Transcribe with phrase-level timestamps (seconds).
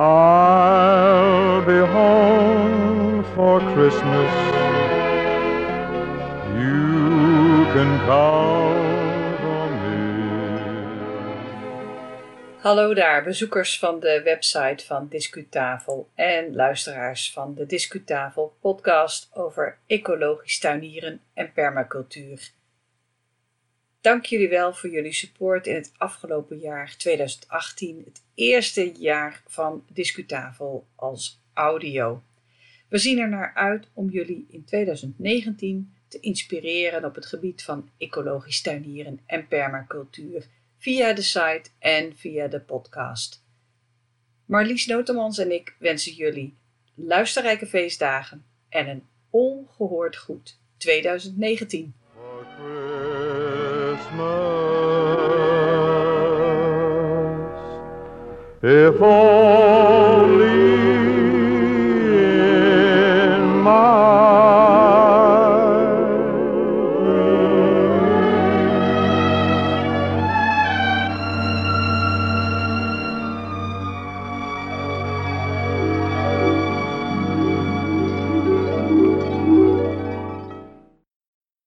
[0.00, 0.06] Be
[1.76, 4.32] home for Christmas.
[6.56, 7.90] You can
[9.44, 9.98] on me.
[12.60, 19.78] Hallo daar, bezoekers van de website van Discuttafel en luisteraars van de Discuttafel podcast over
[19.86, 22.50] ecologisch tuinieren en permacultuur.
[24.00, 29.84] Dank jullie wel voor jullie support in het afgelopen jaar 2018, het eerste jaar van
[29.92, 32.22] Discutafel als audio.
[32.88, 37.90] We zien er naar uit om jullie in 2019 te inspireren op het gebied van
[37.98, 40.46] ecologisch tuinieren en permacultuur
[40.78, 43.44] via de site en via de podcast.
[44.44, 46.56] Marlies Notemans en ik wensen jullie
[46.94, 51.94] luisterrijke feestdagen en een ongehoord goed 2019.
[58.62, 60.69] If only